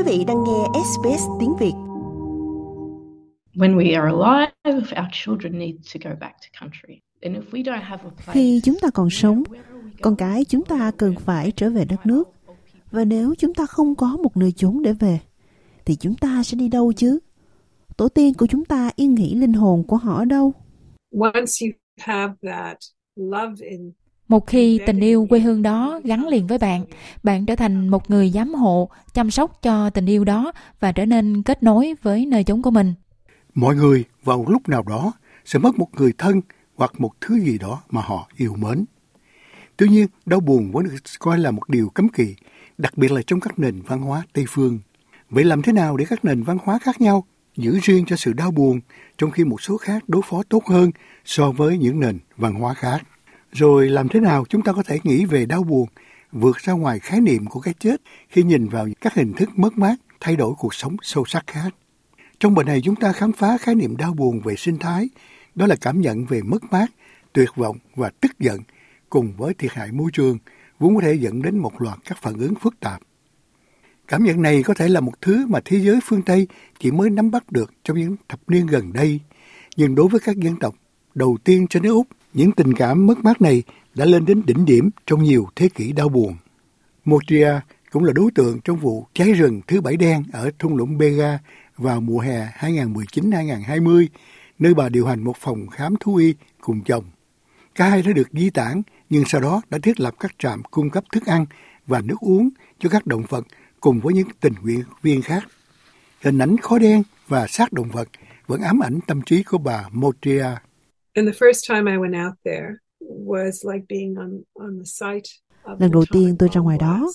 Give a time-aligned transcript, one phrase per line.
[0.00, 1.72] Quý vị đang nghe SBS tiếng Việt.
[3.54, 4.52] When we are alive,
[5.02, 7.00] our children need to go back to country.
[7.22, 9.42] And if we don't have a place, Khi chúng ta còn sống,
[10.02, 12.28] con cái chúng ta cần phải trở về đất nước.
[12.90, 15.18] Và nếu chúng ta không có một nơi chốn để về,
[15.84, 17.18] thì chúng ta sẽ đi đâu chứ?
[17.96, 20.52] Tổ tiên của chúng ta yên nghỉ linh hồn của họ ở đâu?
[21.20, 22.76] once you have that
[23.16, 23.92] love in
[24.30, 26.84] một khi tình yêu quê hương đó gắn liền với bạn,
[27.22, 31.06] bạn trở thành một người giám hộ, chăm sóc cho tình yêu đó và trở
[31.06, 32.94] nên kết nối với nơi chốn của mình.
[33.54, 35.12] Mọi người vào lúc nào đó
[35.44, 36.40] sẽ mất một người thân
[36.76, 38.84] hoặc một thứ gì đó mà họ yêu mến.
[39.76, 42.34] Tuy nhiên, đau buồn vẫn được coi là một điều cấm kỵ,
[42.78, 44.78] đặc biệt là trong các nền văn hóa Tây phương.
[45.30, 47.24] Vậy làm thế nào để các nền văn hóa khác nhau
[47.56, 48.80] giữ riêng cho sự đau buồn,
[49.18, 50.90] trong khi một số khác đối phó tốt hơn
[51.24, 53.02] so với những nền văn hóa khác?
[53.52, 55.88] Rồi làm thế nào chúng ta có thể nghĩ về đau buồn,
[56.32, 59.78] vượt ra ngoài khái niệm của cái chết khi nhìn vào các hình thức mất
[59.78, 61.74] mát, thay đổi cuộc sống sâu sắc khác?
[62.40, 65.08] Trong bài này chúng ta khám phá khái niệm đau buồn về sinh thái,
[65.54, 66.86] đó là cảm nhận về mất mát,
[67.32, 68.60] tuyệt vọng và tức giận
[69.10, 70.38] cùng với thiệt hại môi trường
[70.78, 73.00] vốn có thể dẫn đến một loạt các phản ứng phức tạp.
[74.08, 76.46] Cảm nhận này có thể là một thứ mà thế giới phương Tây
[76.78, 79.20] chỉ mới nắm bắt được trong những thập niên gần đây.
[79.76, 80.74] Nhưng đối với các dân tộc
[81.14, 83.62] đầu tiên trên nước Úc, những tình cảm mất mát này
[83.94, 86.36] đã lên đến đỉnh điểm trong nhiều thế kỷ đau buồn.
[87.04, 87.52] Motria
[87.90, 91.38] cũng là đối tượng trong vụ cháy rừng thứ bảy đen ở thung lũng Bega
[91.76, 94.06] vào mùa hè 2019-2020,
[94.58, 97.04] nơi bà điều hành một phòng khám thú y cùng chồng.
[97.74, 100.90] Cả hai đã được di tản, nhưng sau đó đã thiết lập các trạm cung
[100.90, 101.46] cấp thức ăn
[101.86, 103.46] và nước uống cho các động vật
[103.80, 105.44] cùng với những tình nguyện viên khác.
[106.20, 108.08] Hình ảnh khói đen và xác động vật
[108.46, 110.46] vẫn ám ảnh tâm trí của bà Motria
[111.14, 112.68] and the first time I went out there
[113.00, 115.28] was like being on on the site
[115.64, 117.12] of Lần đầu tiên tôi ra ngoài đó,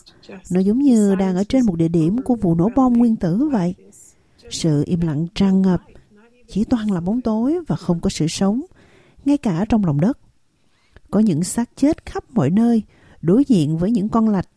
[0.52, 3.50] nó giống như đang ở trên một địa điểm của vụ nổ bom nguyên tử
[3.52, 3.76] vậy.
[4.50, 5.82] Sự im lặng tràn ngập,
[6.48, 8.62] chỉ toàn là bóng tối và không có sự sống,
[9.26, 10.20] ngay cả trong lòng đất.
[11.12, 12.84] Có những xác chết khắp mọi nơi,
[13.22, 14.48] đối diện với những con lạch,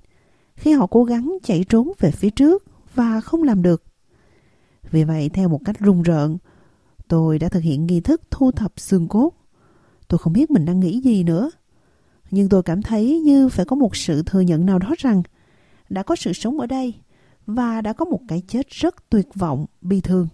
[0.56, 2.64] khi họ cố gắng chạy trốn về phía trước
[2.94, 3.82] và không làm được.
[4.90, 6.38] Vì vậy, theo một cách rùng rợn,
[7.08, 9.32] tôi đã thực hiện nghi thức thu thập xương cốt.
[10.08, 11.50] Tôi không biết mình đang nghĩ gì nữa.
[12.30, 15.22] Nhưng tôi cảm thấy như phải có một sự thừa nhận nào đó rằng
[15.88, 16.94] đã có sự sống ở đây
[17.46, 20.28] và đã có một cái chết rất tuyệt vọng, bi thương.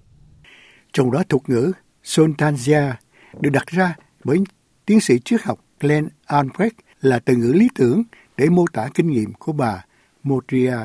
[0.92, 1.72] Trong đó thuật ngữ
[2.04, 2.92] Sontanzia
[3.40, 4.38] được đặt ra bởi
[4.86, 8.02] tiến sĩ triết học Glenn Albrecht là từ ngữ lý tưởng
[8.36, 9.84] để mô tả kinh nghiệm của bà
[10.22, 10.76] Motria.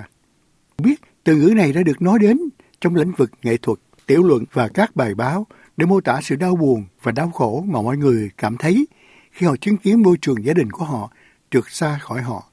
[0.78, 2.40] Biết từ ngữ này đã được nói đến
[2.82, 5.48] trong lĩnh vực nghệ thuật, tiểu luận và các bài báo
[5.80, 8.88] để mô tả sự đau buồn và đau khổ mà mọi người cảm thấy
[9.32, 11.12] khi họ chứng kiến môi trường gia đình của họ
[11.52, 12.50] trượt xa khỏi họ.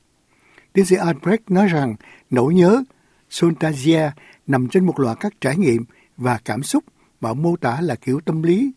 [0.72, 1.96] Tiến sĩ Albrecht nói rằng
[2.30, 2.82] nỗi nhớ
[3.30, 4.12] Sontagia
[4.46, 5.84] nằm trên một loạt các trải nghiệm
[6.16, 6.84] và cảm xúc
[7.20, 8.72] mà mô tả là kiểu tâm lý,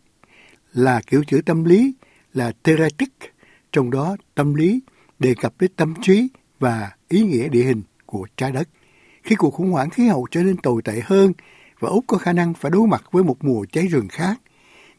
[0.72, 1.94] là kiểu chữ tâm lý,
[2.34, 3.12] là theoretic,
[3.72, 4.80] trong đó tâm lý
[5.18, 6.28] đề cập đến tâm trí
[6.58, 8.68] và ý nghĩa địa hình của trái đất.
[9.22, 11.32] Khi cuộc khủng hoảng khí hậu trở nên tồi tệ hơn
[11.80, 14.40] và Úc có khả năng phải đối mặt với một mùa cháy rừng khác,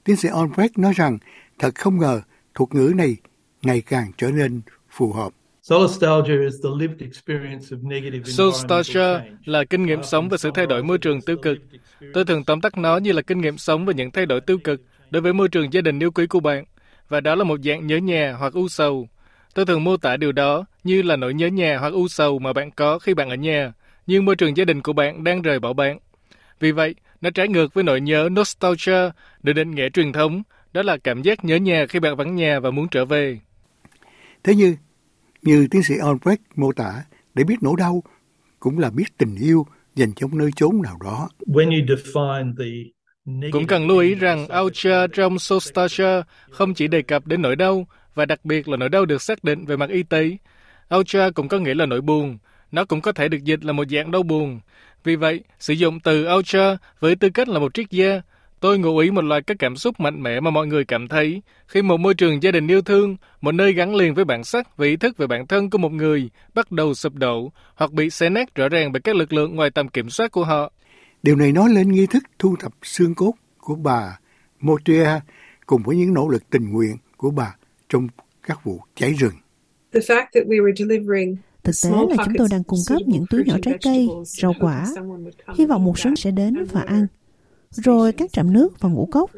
[0.04, 1.18] tiến sĩ Albrecht nói rằng
[1.60, 2.22] thật không ngờ
[2.56, 3.18] thuật ngữ này
[3.62, 5.32] ngày càng trở nên phù hợp.
[5.62, 9.42] Solastalgia is the lived experience of negative Solastalgia environmental change.
[9.46, 11.58] là kinh nghiệm sống về sự thay đổi môi trường tiêu cực.
[12.14, 14.58] Tôi thường tóm tắt nó như là kinh nghiệm sống về những thay đổi tiêu
[14.64, 16.64] cực đối với môi trường gia đình yêu quý của bạn.
[17.10, 19.08] Và đó là một dạng nhớ nhà hoặc u sầu.
[19.54, 22.54] Tôi thường mô tả điều đó như là nỗi nhớ nhà hoặc u sầu mà
[22.54, 23.74] bạn có khi bạn ở nhà,
[24.08, 26.00] nhưng môi trường gia đình của bạn đang rời bỏ bạn.
[26.62, 29.12] Vì vậy, nó trái ngược với nỗi nhớ nostalgia
[29.44, 32.60] được định nghĩa truyền thống, đó là cảm giác nhớ nhà khi bạn vắng nhà
[32.60, 33.40] và muốn trở về.
[34.44, 34.76] Thế như,
[35.42, 38.04] như tiến sĩ Albrecht mô tả, để biết nỗi đau
[38.60, 41.30] cũng là biết tình yêu dành cho một nơi chốn nào đó.
[41.48, 42.66] When you define the
[43.26, 47.56] negative Cũng cần lưu ý rằng Aucha trong Sostasia không chỉ đề cập đến nỗi
[47.56, 50.38] đau, và đặc biệt là nỗi đau được xác định về mặt y tế.
[50.90, 52.38] Aucha cũng có nghĩa là nỗi buồn,
[52.72, 54.60] nó cũng có thể được dịch là một dạng đau buồn.
[55.04, 58.22] Vì vậy, sử dụng từ Aucha với tư cách là một triết gia,
[58.60, 61.42] tôi ngụ ý một loạt các cảm xúc mạnh mẽ mà mọi người cảm thấy
[61.68, 64.78] khi một môi trường gia đình yêu thương, một nơi gắn liền với bản sắc
[64.78, 68.10] và ý thức về bản thân của một người bắt đầu sụp đổ hoặc bị
[68.10, 70.72] xé nát rõ ràng bởi các lực lượng ngoài tầm kiểm soát của họ.
[71.24, 74.20] Điều này nói lên nghi thức thu thập xương cốt của bà
[74.60, 75.10] Motria
[75.66, 77.56] cùng với những nỗ lực tình nguyện của bà
[77.90, 78.08] trong
[78.44, 79.34] các vụ cháy rừng.
[79.94, 83.26] The fact that we were delivering Thực tế là chúng tôi đang cung cấp những
[83.30, 84.88] túi nhỏ trái cây, rau quả,
[85.56, 87.08] hy vọng một số sẽ đến và ăn.
[87.72, 89.32] Rồi các trạm nước và ngũ cốc.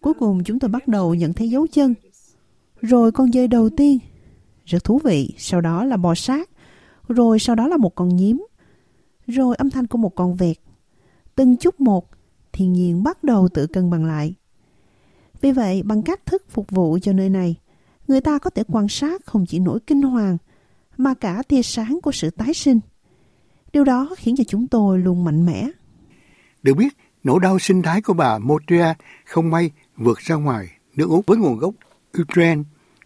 [0.00, 1.94] Cuối cùng chúng tôi bắt đầu nhận thấy dấu chân.
[2.80, 3.98] Rồi con dơi đầu tiên.
[4.64, 6.50] Rất thú vị, sau đó là bò sát,
[7.08, 8.44] rồi sau đó là một con nhím.
[9.26, 10.56] rồi âm thanh của một con vẹt.
[11.34, 12.08] Từng chút một,
[12.52, 14.34] thiên nhiên bắt đầu tự cân bằng lại.
[15.40, 17.56] Vì vậy, bằng cách thức phục vụ cho nơi này,
[18.08, 20.38] người ta có thể quan sát không chỉ nỗi kinh hoàng,
[21.00, 22.80] mà cả tia sáng của sự tái sinh.
[23.72, 25.68] Điều đó khiến cho chúng tôi luôn mạnh mẽ.
[26.62, 28.94] Được biết, nỗi đau sinh thái của bà Motria
[29.24, 31.74] không may vượt ra ngoài nước Úc với nguồn gốc
[32.20, 32.62] Ukraine,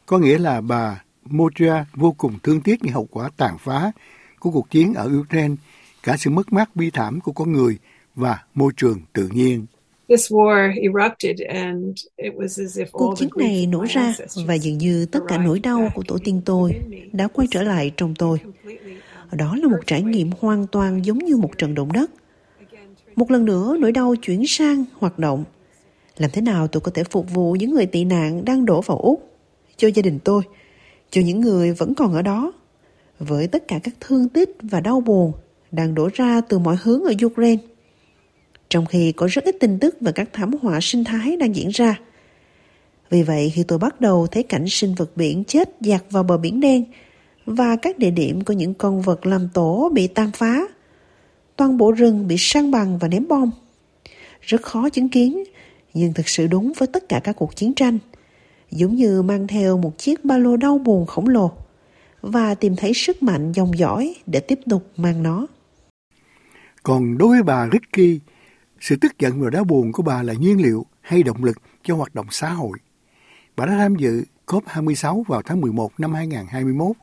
[0.06, 3.92] có nghĩa là bà Motria vô cùng thương tiếc những hậu quả tàn phá
[4.38, 5.54] của cuộc chiến ở Ukraine,
[6.02, 7.78] cả sự mất mát bi thảm của con người
[8.14, 9.66] và môi trường tự nhiên.
[12.92, 14.14] Cuộc chiến này nổ ra
[14.46, 16.72] và dường như tất cả nỗi đau của tổ tiên tôi
[17.12, 18.38] đã quay trở lại trong tôi.
[19.32, 22.10] Đó là một trải nghiệm hoàn toàn giống như một trận động đất.
[23.16, 25.44] Một lần nữa nỗi đau chuyển sang hoạt động.
[26.16, 28.98] Làm thế nào tôi có thể phục vụ những người tị nạn đang đổ vào
[28.98, 29.30] Úc?
[29.76, 30.42] Cho gia đình tôi,
[31.10, 32.52] cho những người vẫn còn ở đó.
[33.18, 35.32] Với tất cả các thương tích và đau buồn
[35.70, 37.62] đang đổ ra từ mọi hướng ở Ukraine
[38.74, 41.68] trong khi có rất ít tin tức về các thảm họa sinh thái đang diễn
[41.68, 42.00] ra.
[43.10, 46.38] Vì vậy, khi tôi bắt đầu thấy cảnh sinh vật biển chết dạt vào bờ
[46.38, 46.84] biển đen
[47.46, 50.60] và các địa điểm của những con vật làm tổ bị tan phá,
[51.56, 53.50] toàn bộ rừng bị săn bằng và ném bom.
[54.40, 55.44] Rất khó chứng kiến,
[55.94, 57.98] nhưng thực sự đúng với tất cả các cuộc chiến tranh,
[58.70, 61.52] giống như mang theo một chiếc ba lô đau buồn khổng lồ
[62.22, 65.46] và tìm thấy sức mạnh dòng dõi để tiếp tục mang nó.
[66.82, 68.20] Còn đối với bà Ricky,
[68.84, 71.96] sự tức giận và đau buồn của bà là nhiên liệu hay động lực cho
[71.96, 72.78] hoạt động xã hội.
[73.56, 76.96] Bà đã tham dự COP26 vào tháng 11 năm 2021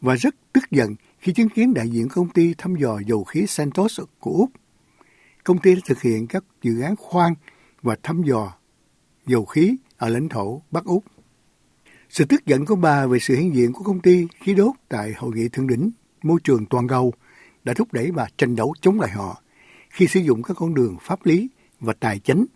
[0.00, 3.46] và rất tức giận khi chứng kiến đại diện công ty thăm dò dầu khí
[3.46, 4.50] Santos của Úc.
[5.44, 7.34] Công ty đã thực hiện các dự án khoan
[7.82, 8.52] và thăm dò
[9.26, 11.04] dầu khí ở lãnh thổ Bắc Úc.
[12.08, 15.12] Sự tức giận của bà về sự hiện diện của công ty khí đốt tại
[15.16, 15.90] hội nghị thượng đỉnh
[16.22, 17.12] môi trường toàn cầu
[17.64, 19.42] đã thúc đẩy bà tranh đấu chống lại họ
[19.98, 21.48] khi sử dụng các con đường pháp lý
[21.80, 22.46] và tài chính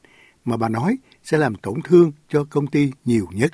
[0.45, 3.53] mà bà nói sẽ làm tổn thương cho công ty nhiều nhất.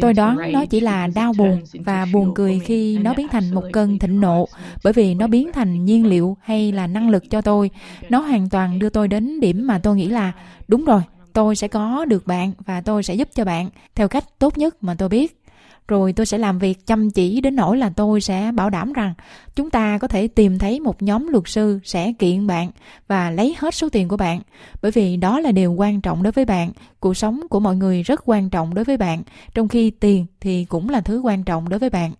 [0.00, 3.64] Tôi đoán nó chỉ là đau buồn và buồn cười khi nó biến thành một
[3.72, 4.48] cơn thịnh nộ
[4.84, 7.70] bởi vì nó biến thành nhiên liệu hay là năng lực cho tôi.
[8.08, 10.32] Nó hoàn toàn đưa tôi đến điểm mà tôi nghĩ là
[10.68, 14.24] đúng rồi, tôi sẽ có được bạn và tôi sẽ giúp cho bạn theo cách
[14.38, 15.41] tốt nhất mà tôi biết
[15.88, 19.14] rồi tôi sẽ làm việc chăm chỉ đến nỗi là tôi sẽ bảo đảm rằng
[19.54, 22.70] chúng ta có thể tìm thấy một nhóm luật sư sẽ kiện bạn
[23.08, 24.40] và lấy hết số tiền của bạn.
[24.82, 26.72] Bởi vì đó là điều quan trọng đối với bạn.
[27.00, 29.22] Cuộc sống của mọi người rất quan trọng đối với bạn,
[29.54, 32.12] trong khi tiền thì cũng là thứ quan trọng đối với bạn.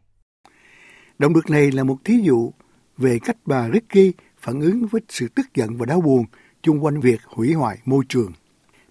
[1.18, 2.52] Động lực này là một thí dụ
[2.98, 6.24] về cách bà Ricky phản ứng với sự tức giận và đau buồn
[6.62, 8.32] chung quanh việc hủy hoại môi trường.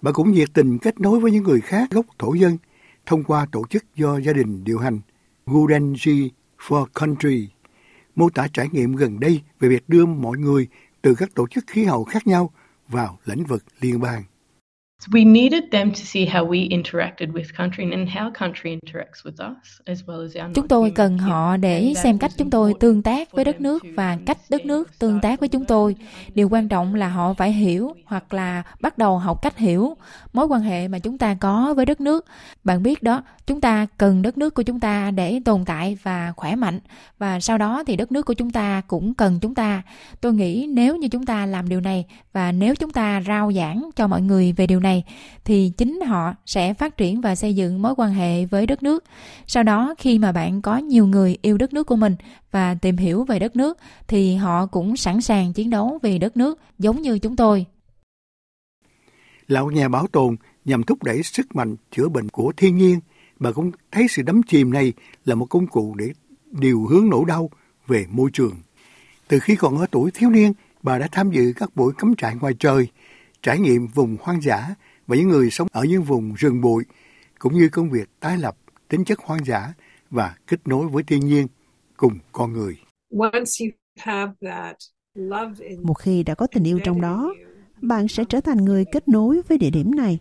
[0.01, 2.57] Bà cũng nhiệt tình kết nối với những người khác gốc thổ dân
[3.05, 4.99] thông qua tổ chức do gia đình điều hành
[5.45, 7.49] Gurenji for Country,
[8.15, 10.67] mô tả trải nghiệm gần đây về việc đưa mọi người
[11.01, 12.51] từ các tổ chức khí hậu khác nhau
[12.87, 14.23] vào lĩnh vực liên bang.
[15.09, 19.51] We needed them to see how we interacted with country and how country interacts with
[19.51, 23.01] us as well as our Chúng tôi cần họ để xem cách chúng tôi tương
[23.01, 25.95] tác với đất nước và cách đất nước tương tác với chúng tôi.
[26.33, 29.97] Điều quan trọng là họ phải hiểu hoặc là bắt đầu học cách hiểu
[30.33, 32.25] mối quan hệ mà chúng ta có với đất nước.
[32.63, 36.33] Bạn biết đó, chúng ta cần đất nước của chúng ta để tồn tại và
[36.35, 36.79] khỏe mạnh
[37.19, 39.81] và sau đó thì đất nước của chúng ta cũng cần chúng ta.
[40.21, 43.89] Tôi nghĩ nếu như chúng ta làm điều này và nếu chúng ta rao giảng
[43.95, 45.03] cho mọi người về điều này này
[45.45, 49.03] thì chính họ sẽ phát triển và xây dựng mối quan hệ với đất nước.
[49.47, 52.15] Sau đó khi mà bạn có nhiều người yêu đất nước của mình
[52.51, 56.37] và tìm hiểu về đất nước thì họ cũng sẵn sàng chiến đấu vì đất
[56.37, 57.65] nước giống như chúng tôi.
[59.47, 62.99] Lão nhà bảo tồn nhằm thúc đẩy sức mạnh chữa bệnh của thiên nhiên,
[63.39, 64.93] bà cũng thấy sự đắm chìm này
[65.25, 66.13] là một công cụ để
[66.51, 67.49] điều hướng nỗi đau
[67.87, 68.55] về môi trường.
[69.27, 72.35] Từ khi còn ở tuổi thiếu niên, bà đã tham dự các buổi cắm trại
[72.35, 72.87] ngoài trời,
[73.41, 74.75] trải nghiệm vùng hoang dã
[75.07, 76.83] và những người sống ở những vùng rừng bụi,
[77.39, 78.57] cũng như công việc tái lập
[78.87, 79.73] tính chất hoang dã
[80.09, 81.47] và kết nối với thiên nhiên
[81.97, 82.77] cùng con người.
[85.83, 87.33] Một khi đã có tình yêu trong đó,
[87.81, 90.19] bạn sẽ trở thành người kết nối với địa điểm này.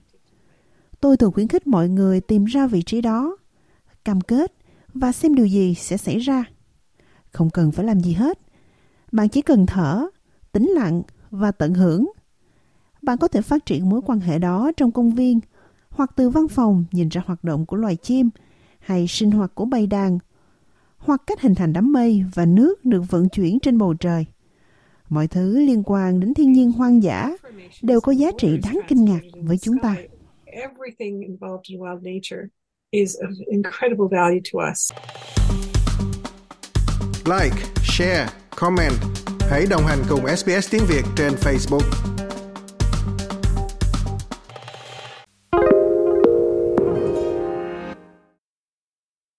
[1.01, 3.37] Tôi thường khuyến khích mọi người tìm ra vị trí đó,
[4.05, 4.53] cam kết
[4.95, 6.45] và xem điều gì sẽ xảy ra.
[7.33, 8.39] Không cần phải làm gì hết.
[9.13, 10.07] Bạn chỉ cần thở,
[10.53, 12.07] tĩnh lặng và tận hưởng
[13.03, 15.41] bạn có thể phát triển mối quan hệ đó trong công viên
[15.91, 18.31] hoặc từ văn phòng nhìn ra hoạt động của loài chim
[18.79, 20.19] hay sinh hoạt của bầy đàn
[20.97, 24.27] hoặc cách hình thành đám mây và nước được vận chuyển trên bầu trời.
[25.09, 27.31] Mọi thứ liên quan đến thiên nhiên hoang dã
[27.83, 29.97] đều có giá trị đáng kinh ngạc với chúng ta.
[37.25, 38.93] like, share, comment.
[39.41, 42.10] Hãy đồng hành cùng SBS tiếng Việt trên Facebook.